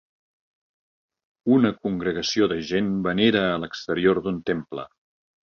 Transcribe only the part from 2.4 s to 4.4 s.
de gent venera a l'exterior